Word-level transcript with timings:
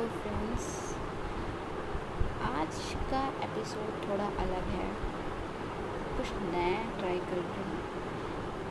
Hello 0.00 0.12
friends 0.12 0.96
आज 2.42 2.76
का 3.10 3.26
episode 3.44 4.08
थोड़ा 4.08 4.24
अलग 4.24 4.68
है। 4.68 4.86
कुछ 6.16 6.32
नया 6.32 6.98
ट्राई 6.98 7.18
कर 7.18 7.36
रही 7.36 7.64
हूँ। 7.64 7.80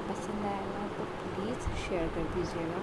पसंद 0.10 0.46
आएगा 0.46 0.88
तो 0.88 1.04
प्लीज़ 1.04 1.76
शेयर 1.76 2.08
कर 2.08 2.24
दीजिएगा। 2.24 2.80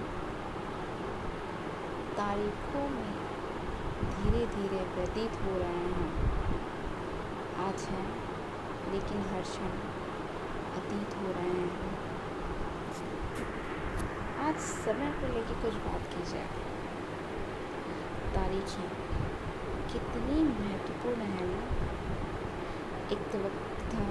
तारीखों 2.16 2.88
में 2.88 3.12
धीरे 4.04 4.46
धीरे 4.46 4.84
व्यतीत 4.94 5.42
हो 5.42 5.58
रहे 5.58 5.90
हैं। 5.96 6.12
आज 7.66 7.82
हैं, 7.82 8.08
लेकिन 8.92 9.18
हर 9.18 9.42
क्षण 9.42 9.76
अतीत 10.76 11.16
हो 11.16 11.32
रहे 11.32 11.50
हैं। 11.50 11.98
आज 14.38 14.56
समय 14.58 15.10
को 15.10 15.34
लेकर 15.34 15.62
कुछ 15.62 15.74
बात 15.74 16.00
की 16.00 16.30
जाए। 16.30 16.48
तारीखें 18.36 18.88
कितनी 19.92 20.42
महत्वपूर्ण 20.44 21.28
है 21.32 21.46
ना? 21.46 21.62
एक 23.12 23.28
तो 23.32 23.38
वक्त 23.38 23.84
था 23.94 24.06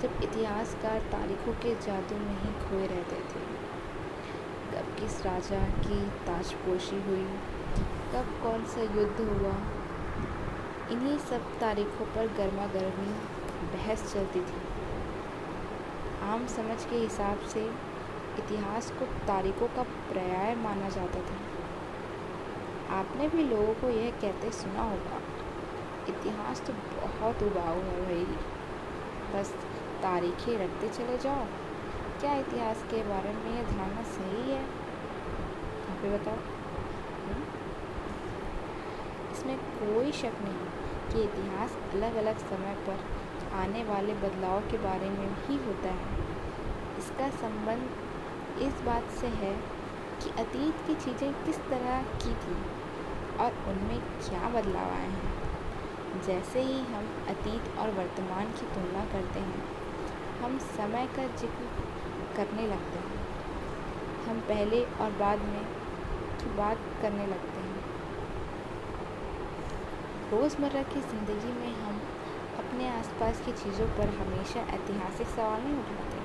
जब 0.00 0.22
इतिहासकार 0.22 1.00
तारीखों 1.12 1.52
के 1.52 1.74
जादू 1.74 2.16
में 2.16 2.36
ही 2.40 2.52
खोए 2.60 2.86
रहते 2.86 3.16
थे। 3.30 3.42
कब 4.70 4.94
किस 5.00 5.20
राजा 5.26 5.60
की 5.80 6.00
ताजपोशी 6.26 7.02
हुई, 7.02 7.26
कब 8.14 8.32
कौन 8.42 8.64
सा 8.64 8.82
युद्ध 8.82 9.20
हुआ, 9.20 9.54
इन्हीं 10.90 11.18
सब 11.18 11.52
तारीखों 11.60 12.06
पर 12.06 12.32
गर्मा 12.38 12.66
गर्मी 12.66 13.12
बहस 13.72 14.12
चलती 14.14 14.40
थी। 14.40 14.62
आम 16.22 16.46
समझ 16.46 16.84
के 16.84 16.96
हिसाब 16.96 17.46
से 17.48 17.64
इतिहास 18.38 18.90
को 18.90 19.06
तारीखों 19.26 19.68
का 19.68 19.82
पर्याय 20.08 20.54
माना 20.54 20.88
जाता 20.88 21.20
था। 21.20 21.49
आपने 22.90 23.28
भी 23.28 23.42
लोगों 23.42 23.74
को 23.74 23.88
यह 23.88 24.10
कहते 24.10 24.50
सुना 24.50 24.82
होगा। 24.82 25.22
इतिहास 26.08 26.62
तो 26.66 26.72
बहुत 26.72 27.42
उबाऊ 27.42 27.74
है 27.74 28.04
भाई। 28.04 28.36
बस 29.34 29.50
तारीखें 30.02 30.58
रखते 30.58 30.88
चले 30.88 31.18
जाओ। 31.18 31.44
क्या 32.20 32.34
इतिहास 32.34 32.82
के 32.82 33.02
बारे 33.02 33.32
में 33.32 33.56
यह 33.56 33.62
धारणा 33.62 34.02
सही 34.02 34.50
है? 34.50 34.64
आप 35.90 36.20
बताओ। 36.20 36.34
हम्म? 36.34 37.44
इसमें 39.32 39.58
कोई 39.58 40.12
शक 40.12 40.32
नहीं 40.40 40.66
कि 41.12 41.22
इतिहास 41.22 41.76
अलग 41.92 42.14
अलग 42.14 42.38
समय 42.38 42.74
पर 42.86 43.04
आने 43.52 43.84
वाले 43.84 44.14
बदलाव 44.14 44.60
के 44.60 44.78
बारे 44.78 45.10
में 45.10 45.36
ही 45.46 45.56
होता 45.66 45.88
है। 45.88 46.18
इसका 46.98 47.30
संबंध 47.30 47.90
इस 48.62 48.80
बात 48.80 49.10
से 49.10 49.26
है 49.26 49.54
कि 50.22 50.30
अतीत 50.30 50.74
की 50.86 50.94
चीज़ें 50.94 51.44
किस 51.44 51.56
तरह 51.58 52.02
की 52.02 52.34
थी। 52.34 52.79
और 53.40 53.52
उनमें 53.68 54.00
क्या 54.00 54.48
बदलाव 54.48 54.90
आए 54.90 55.08
हैं? 55.08 56.22
जैसे 56.26 56.62
ही 56.62 56.78
हम 56.80 57.06
अतीत 57.28 57.78
और 57.78 57.90
वर्तमान 57.90 58.46
की 58.52 58.66
तुलना 58.74 59.04
करते 59.04 59.40
हैं, 59.40 59.64
हम 60.42 60.58
समय 60.58 61.06
का 61.06 61.26
ज़िक्र 61.36 61.64
करने 62.36 62.66
लगते 62.66 62.98
हैं। 62.98 63.18
हम 64.28 64.40
पहले 64.40 64.84
और 64.84 65.10
बाद 65.10 65.38
में 65.38 65.64
की 66.40 66.56
बात 66.56 66.78
करने 67.02 67.26
लगते 67.26 67.60
हैं। 67.60 67.78
रोज़मर्रा 70.30 70.82
की 70.82 71.00
ज़िंदगी 71.00 71.52
में 71.52 71.72
हम 71.74 72.00
अपने 72.58 72.88
आसपास 72.88 73.40
की 73.46 73.52
चीज़ों 73.52 73.86
पर 73.86 74.08
हमेशा 74.08 74.60
ऐतिहासिक 74.60 75.26
सवाल 75.26 75.62
नहीं 75.62 75.74
उठाते। 75.74 76.18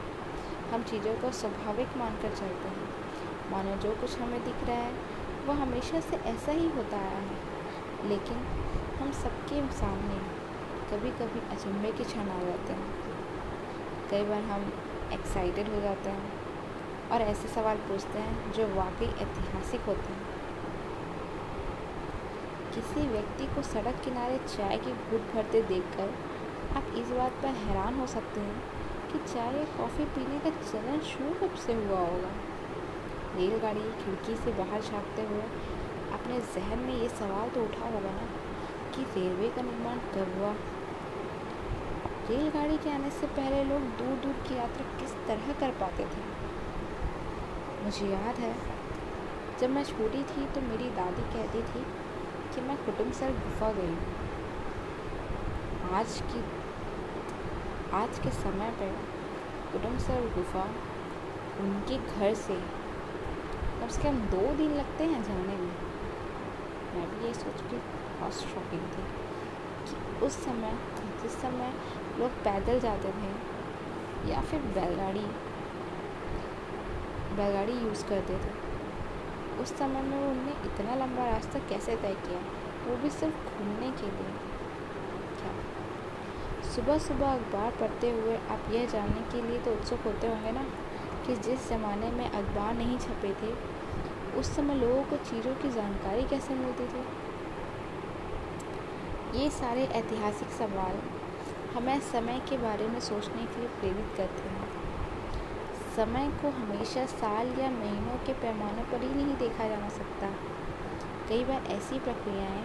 हम 0.73 0.83
चीज़ों 0.83 1.13
को 1.13 1.31
स्वाभाविक 1.31 1.97
मानकर 1.97 2.36
चलते 2.36 2.67
हैं। 2.67 2.89
मानो 3.52 3.75
जो 3.75 3.91
कुछ 3.95 4.17
हमें 4.19 4.43
दिख 4.43 4.63
रहा 4.67 4.77
है 4.77 4.93
वह 5.47 5.61
हमेशा 5.61 5.99
से 5.99 6.17
ऐसा 6.17 6.51
ही 6.51 6.69
होता 6.69 6.97
आया 6.97 7.17
है। 7.17 8.09
लेकिन 8.09 8.38
हम 8.99 9.11
सबके 9.11 9.71
सामने 9.71 10.15
कभी 10.91 11.09
कभी 11.09 11.39
अचंभे 11.55 11.91
के 11.91 12.03
क्षण 12.03 12.29
आ 12.29 12.43
जाते 12.43 12.73
हैं। 12.73 12.93
कई 14.11 14.23
बार 14.23 14.42
हम 14.42 14.73
एक्साइटेड 15.14 15.70
हो 15.70 15.81
जाते 15.81 16.09
हैं 16.09 16.31
और 17.11 17.21
ऐसे 17.21 17.47
सवाल 17.47 17.77
पूछते 17.77 18.20
हैं 18.20 18.52
जो 18.52 18.67
वाकई 18.75 19.05
ऐतिहासिक 19.05 19.81
होते 19.81 20.14
हैं। 20.14 20.23
किसी 22.75 23.08
व्यक्ति 23.08 23.45
को 23.45 23.61
सड़क 23.61 24.02
किनारे 24.05 24.37
चाय 24.37 24.77
की 24.77 24.91
घूट 24.91 25.33
भरते 25.33 25.61
देखकर 25.61 26.14
आप 26.77 26.93
इस 26.95 27.11
बात 27.11 27.31
पर 27.31 27.47
हैरान 27.47 27.99
हो 27.99 28.08
सकते 28.08 28.41
हैं 28.41 28.61
कि 29.11 29.33
चाय 29.33 29.58
या 29.58 29.64
कॉफ़ी 29.77 30.05
पीने 30.05 30.39
का 30.39 30.49
चलन 30.49 30.99
शुरू 30.99 31.33
कब 31.33 31.55
से 31.55 31.73
हुआ 31.73 31.99
होगा। 31.99 32.31
रेलगाड़ी 33.35 33.81
खिड़की 34.03 34.35
से 34.35 34.51
बाहर 34.51 34.81
झाँकते 34.81 35.21
हुए 35.21 35.41
अपने 36.13 36.39
जहन 36.39 36.79
में 36.79 36.93
ये 36.93 37.09
सवाल 37.09 37.49
तो 37.49 37.63
उठा 37.63 37.85
होगा 37.85 38.11
ना 38.11 38.27
कि 38.95 39.03
रेलवे 39.15 39.49
का 39.49 39.61
निर्माण 39.61 39.97
कब 40.13 40.37
हुआ? 40.37 40.53
रेलगाड़ी 42.29 42.77
के 42.77 42.89
आने 42.89 43.09
से 43.09 43.27
पहले 43.27 43.63
लोग 43.63 43.81
दूर 43.97 44.15
दूर 44.17 44.33
की 44.47 44.55
यात्रा 44.55 44.85
किस 44.99 45.13
तरह 45.27 45.53
कर 45.53 45.71
पाते 45.71 46.05
थे? 46.05 46.23
मुझे 47.83 48.07
याद 48.07 48.35
है, 48.35 48.55
जब 49.59 49.69
मैं 49.69 49.83
छोटी 49.83 50.23
थी 50.23 50.45
तो 50.45 50.61
मेरी 50.61 50.89
दादी 50.89 51.21
कहती 51.21 51.61
थी 51.61 51.85
कि 52.53 52.61
मैं 52.61 52.77
कुटुम्बसर 52.77 53.31
गुफा 53.31 53.71
गई 53.71 53.95
आज 55.91 56.21
की, 56.31 56.43
आज 57.93 58.19
के 58.19 58.29
समय 58.29 58.71
पर 58.71 58.95
कुटुम्बसर 59.71 60.31
गुफा 60.35 60.63
उनके 61.59 61.97
घर 61.97 62.33
से 62.33 62.84
कम 63.85 63.91
से 63.91 64.01
कम 64.03 64.15
दो 64.29 64.41
दिन 64.55 64.71
लगते 64.71 65.03
हैं 65.03 65.21
जाने 65.23 65.55
में। 65.55 65.73
मैं 66.93 67.03
भी 67.09 67.25
ये 67.25 67.33
सोच 67.33 67.59
के 67.61 67.77
बहुत 68.19 68.33
शॉकिंग 68.33 68.85
थी 68.93 69.03
कि 69.87 70.25
उस 70.25 70.37
समय, 70.45 70.73
जिस 71.21 71.31
समय 71.41 71.73
लोग 72.19 72.31
पैदल 72.43 72.79
जाते 72.79 73.11
थे 73.11 73.29
या 74.31 74.41
फिर 74.41 74.61
बैलगाड़ी 74.77 75.25
बैलगाड़ी 77.35 77.73
यूज़ 77.73 78.05
करते 78.05 78.37
थे, 78.37 78.53
उस 79.61 79.77
समय 79.77 80.02
में 80.02 80.17
उनने 80.27 80.52
इतना 80.65 80.95
लंबा 80.95 81.29
रास्ता 81.29 81.59
कैसे 81.69 81.95
तय 81.95 82.15
किया? 82.25 82.39
वो 82.87 82.95
भी 82.95 83.09
सिर्फ़ 83.09 83.57
घूमने 83.57 83.91
के 83.91 84.11
लिए। 84.11 84.33
क्या? 85.35 85.53
सुबह 86.71 86.97
सुबह 86.97 87.33
अखबार 87.33 87.71
पढ़ते 87.71 88.11
हुए 88.11 88.37
आप 88.49 88.71
यह 88.71 88.85
जानने 88.85 89.21
के 89.31 89.47
लिए 89.47 89.59
तो 89.59 89.71
उत्सुक 89.71 89.99
होते 90.05 90.27
होंगे 90.27 90.52
ना 90.52 90.65
कि 91.27 91.36
जिस 91.36 91.69
ज़माने 91.69 92.11
में 92.11 92.31
अखबार 92.31 92.73
नहीं 92.73 92.97
छपे 92.99 93.30
थे, 93.30 93.75
उस 94.39 94.55
समय 94.55 94.75
लोगों 94.75 95.03
को 95.03 95.17
चीज़ों 95.17 95.55
की 95.55 95.69
जानकारी 95.69 96.23
कैसे 96.23 96.53
मिलती 96.53 96.87
थी? 96.87 97.03
ये 99.39 99.49
सारे 99.49 99.83
ऐतिहासिक 99.83 100.47
सवाल 100.47 100.99
हमें 101.75 101.99
समय 101.99 102.41
के 102.49 102.58
बारे 102.58 102.87
में 102.87 102.99
सोचने 102.99 103.45
के 103.45 103.59
लिए 103.59 103.69
प्रेरित 103.69 104.14
करते 104.17 104.49
हैं। 104.49 104.67
समय 105.95 106.31
को 106.41 106.49
हमेशा 106.49 107.05
साल 107.05 107.47
या 107.47 107.69
महीनों 107.69 108.25
के 108.25 108.33
पैमाने 108.33 108.83
पर 108.83 109.02
ही 109.02 109.23
नहीं 109.23 109.37
देखा 109.37 109.67
जा 109.67 109.89
सकता। 109.89 110.30
कई 111.30 111.43
बार 111.43 111.64
ऐसी 111.67 111.99
प्रक्रियाएँ, 111.99 112.64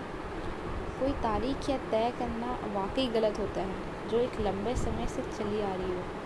कोई 1.01 1.13
तारीख 1.13 1.71
या 1.71 1.79
तय 1.79 2.13
करना 2.19 2.59
वाकई 2.75 3.07
गलत 3.07 3.39
होता 3.39 3.61
है, 3.61 4.09
जो 4.09 4.19
एक 4.19 4.41
लंबे 4.41 4.77
समय 4.77 5.07
से 5.07 5.23
चली 5.23 5.63
आ 5.63 5.75
रही 5.75 5.93
हो। 5.93 6.20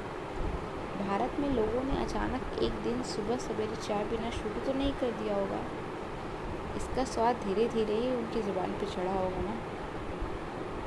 भारत 1.09 1.37
में 1.41 1.51
लोगों 1.51 1.83
ने 1.85 2.05
अचानक 2.05 2.63
एक 2.63 2.73
दिन 2.73 3.03
सुबह 3.03 3.37
सवेरे 3.37 3.77
चाय 3.77 4.05
पीना 4.05 4.31
शुरू 4.31 4.61
तो 4.61 4.73
नहीं 4.73 4.93
कर 4.93 5.11
दिया 5.11 5.37
होगा। 5.37 5.59
इसका 6.77 7.05
स्वाद 7.05 7.37
धीरे 7.37 7.69
धीरे 7.69 7.95
ही 7.95 8.17
उनकी 8.17 8.43
ज़ुबान 8.43 8.73
पर 8.73 8.89
चढ़ा 8.89 9.13
होगा 9.13 9.39
ना। 9.39 9.57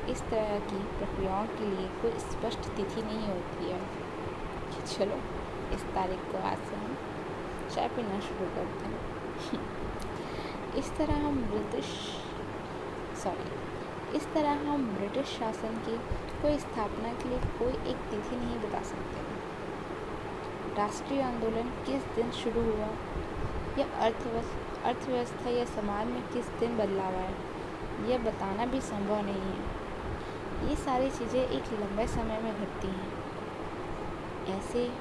इस 0.06 0.22
तरह 0.22 0.58
की 0.58 0.78
प्रक्रियाओं 0.78 1.46
के 1.46 1.76
लिए 1.76 1.88
कोई 1.88 2.10
स्पष्ट 2.10 2.58
तिथि 2.58 3.02
नहीं 3.02 3.28
होती 3.28 3.70
है। 3.70 3.80
कि 4.72 4.94
चलो, 4.94 5.16
इस 5.74 5.82
तारीख 5.82 6.18
को 6.18 6.38
आज 6.38 6.58
से 6.58 6.76
हम 6.76 6.96
चाय 7.74 7.88
पीना 7.88 8.20
शुरू 8.20 8.46
करते 8.46 8.86
हैं। 8.86 9.08
इस 10.74 10.96
तरह 10.96 11.14
हम 11.14 11.36
ब्रिटिश 11.36 11.86
सॉरी 13.24 13.68
इस 14.16 14.32
तरह 14.34 14.72
हम 14.72 14.96
ब्रिटिश 14.96 15.26
शासन 15.26 15.74
की 15.76 15.96
कोई 16.42 16.58
स्थापना 16.58 17.12
के 17.12 17.28
लिए 17.28 17.38
कोई 17.38 17.90
एक 17.90 17.96
तिथि 17.96 18.36
नहीं 18.36 18.60
बता 18.60 18.82
सकते। 18.82 19.17
राष्ट्रीय 20.78 21.22
आंदोलन 21.22 21.62
किस 21.62 22.02
दिन 22.16 22.30
शुरू 22.30 22.60
हुआ? 22.60 22.88
या 23.78 23.86
अर्थव्यवस्था 23.98 24.88
अर्थव्यवस्था 24.88 25.50
या 25.50 25.64
समाज 25.64 26.06
में 26.06 26.22
किस 26.22 26.48
दिन 26.48 26.76
बदलाव 26.78 27.14
आया? 27.14 27.32
यह 28.06 28.18
बताना 28.18 28.66
भी 28.66 28.80
संभव 28.80 29.20
नहीं 29.20 29.40
है। 29.40 30.68
ये 30.68 30.76
सारी 30.76 31.10
चीज़ें 31.10 31.48
एक 31.48 31.72
लंबे 31.72 32.06
समय 32.06 32.38
में 32.40 32.54
घटती 32.54 32.88
हैं। 32.88 33.12
ऐसे 34.58 34.92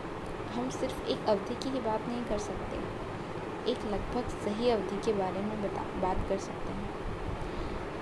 हम 0.54 0.70
सिर्फ़ 0.70 1.04
एक 1.04 1.26
अवधि 1.26 1.56
की 1.56 1.70
ही 1.70 1.80
बात 1.80 2.08
नहीं 2.08 2.24
कर 2.24 2.38
सकते। 2.38 2.78
एक 3.72 3.86
लगभग 3.86 4.28
सही 4.30 4.70
अवधि 4.70 4.98
के 4.98 5.14
बारे 5.14 5.42
में 5.42 5.64
बता, 5.64 5.82
बात 6.02 6.18
कर 6.30 6.38
सकते 6.38 6.74
हैं। 6.74 6.90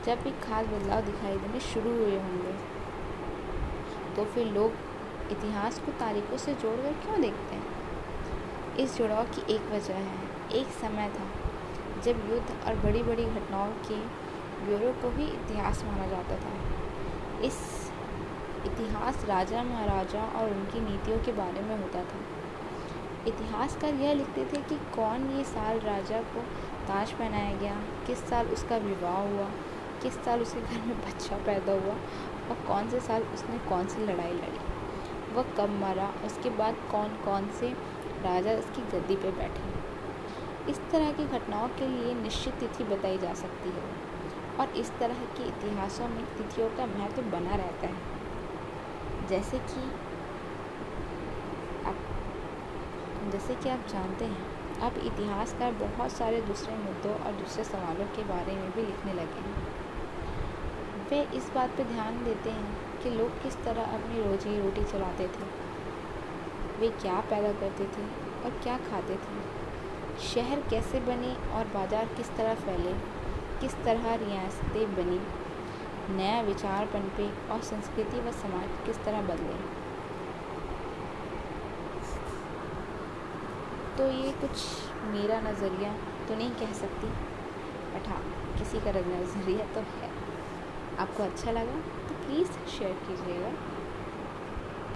जब 0.06 0.28
एक 0.28 0.42
खास 0.44 0.66
बदलाव 0.68 1.02
दिखाई 1.02 1.38
देने 1.38 1.60
शुरू 1.60 1.90
हुए 1.90 2.20
होंगे 2.20 2.54
तो 4.16 4.26
फिर 4.26 4.48
लोग 4.48 4.72
इतिहास 5.32 5.80
को 5.80 5.92
तारीखों 5.92 6.38
से 6.38 6.54
जोड़कर 6.54 6.94
क्यों 7.06 7.22
देखते 7.22 7.56
हैं? 7.56 8.76
इस 8.76 8.98
जुड़ाव 8.98 9.24
की 9.26 9.54
एक 9.54 9.72
वजह 9.72 9.94
है। 9.94 10.30
एक 10.54 10.68
समय 10.82 11.10
था 11.10 11.26
जब 12.02 12.30
युद्ध 12.32 12.68
और 12.68 12.76
बड़ी 12.76 13.04
बड़ी 13.04 13.26
घटनाओं 13.26 13.72
के 13.88 13.98
ब्यूरो 14.66 14.92
को 15.02 15.10
भी 15.10 15.26
इतिहास 15.26 15.84
माना 15.84 16.08
जाता 16.08 16.36
था। 16.36 16.54
इस 17.42 17.58
इतिहास 18.66 19.26
राजा 19.26 19.64
महाराजा 19.64 20.22
और 20.36 20.52
उनकी 20.52 20.80
नीतियों 20.82 21.18
के 21.20 21.32
बारे 21.32 21.62
में 21.62 21.76
होता 21.78 22.04
था। 22.04 22.20
इतिहासकार 23.28 23.94
यह 23.94 24.14
लिखते 24.14 24.46
थे 24.46 24.62
कि 24.62 24.76
कौन 24.96 25.30
ये 25.32 25.44
साल 25.44 25.80
राजा 25.80 26.22
को 26.34 26.42
ताज 26.88 27.12
पहनाया 27.12 27.56
गया, 27.56 27.76
किस 28.08 28.30
साल 28.30 28.48
उसका 28.48 28.78
विवाह 28.78 29.18
हुआ, 29.18 29.50
किस 30.04 30.24
साल 30.26 30.42
उसके 30.42 30.62
घर 30.62 30.86
में 30.88 30.98
बच्चा 31.02 31.38
पैदा 31.38 31.74
हुआ 31.74 31.96
और 32.50 32.66
कौन 32.68 32.90
से 32.90 33.00
साल 33.00 33.24
उसने 33.34 33.58
कौन 33.70 33.88
सी 33.88 34.06
लड़ाई 34.06 34.34
लड़ी। 34.34 34.65
वह 35.36 35.44
कब 35.58 35.70
मरा, 35.82 36.14
उसके 36.26 36.50
बाद 36.50 36.76
कौन 36.92 37.16
कौन 37.26 37.50
से 37.60 37.70
राजा 38.24 38.52
उसकी 38.52 38.82
गद्दी 38.92 39.16
पर 39.16 39.32
बैठे। 39.32 40.72
इस 40.72 40.80
तरह 40.92 41.12
की 41.12 41.26
घटनाओं 41.28 41.68
के 41.70 41.88
लिए 41.88 42.14
निश्चित 42.14 42.54
तिथि 42.54 42.84
बताई 42.84 43.18
जा 43.18 43.34
सकती 43.34 43.70
है 43.70 43.84
और 44.60 44.78
इस 44.78 44.92
तरह 45.00 45.24
के 45.38 45.48
इतिहासों 45.48 46.08
में 46.08 46.24
तिथियों 46.38 46.70
का 46.70 46.86
महत्व 46.86 47.22
बना 47.32 47.56
रहता 47.56 47.88
है। 47.88 49.28
जैसे 49.28 49.58
कि 49.60 49.84
आप, 51.86 51.96
जैसे 53.32 53.56
कि 53.56 53.70
आप 53.70 53.88
जानते 53.88 54.26
हैं 54.26 54.80
अब 54.82 54.98
इतिहासकार 55.04 55.72
बहुत 55.76 56.12
सारे 56.12 56.42
दूसरे 56.42 56.76
मुद्दों 56.76 57.14
और 57.16 57.32
दूसरे 57.34 57.64
सवालों 57.64 58.06
के 58.16 58.24
बारे 58.24 58.56
में 58.56 58.72
भी 58.72 58.82
लिखने 58.82 59.14
लगे 59.14 59.42
हैं। 59.42 59.75
वे 61.10 61.22
इस 61.36 61.50
बात 61.56 61.70
पर 61.70 61.84
ध्यान 61.84 62.24
देते 62.26 62.50
हैं 62.50 63.02
कि 63.02 63.10
लोग 63.10 63.42
किस 63.42 63.56
तरह 63.66 63.94
अपनी 63.96 64.24
रोजी 64.24 64.58
रोटी 64.60 64.84
चलाते 64.84 65.28
थे। 65.28 65.50
वे 66.80 66.90
क्या 67.02 67.20
पैदा 67.30 67.52
करते 67.60 67.86
थे 67.88 68.06
और 68.46 68.60
क्या 68.64 68.78
खाते 68.80 69.16
थे? 69.16 69.38
शहर 70.24 70.62
कैसे 70.70 71.00
बने 71.02 71.34
और 71.58 71.68
बाज़ार 71.74 72.06
किस 72.18 72.36
तरह 72.38 72.56
फैले? 72.56 72.94
किस 73.62 73.76
तरह 73.86 74.14
रियासतें 74.16 74.96
बनी? 74.96 75.20
नया 76.16 76.42
विचार 76.42 76.86
पनपे 76.86 77.30
और 77.52 77.62
संस्कृति 77.64 78.20
व 78.20 78.32
समाज 78.34 78.86
किस 78.86 79.04
तरह 79.06 79.22
बदले? 79.22 79.60
तो 83.98 84.12
ये 84.12 84.32
कुछ 84.42 84.66
मेरा 85.06 85.40
नज़रिया 85.42 85.96
तो 86.28 86.36
नहीं 86.36 86.52
कह 86.56 86.74
सकती, 86.74 87.08
बट 87.94 88.08
हाँ 88.08 88.22
किसी 88.58 88.80
का 88.80 88.92
नज़रिया 88.92 89.74
तो 89.74 89.82
है। 89.92 90.15
आपको 91.00 91.24
अच्छा 91.24 91.52
लगा 91.52 91.80
तो 92.08 92.16
प्लीज़ 92.26 92.52
शेयर 92.78 92.94
कीजिएगा। 93.08 93.50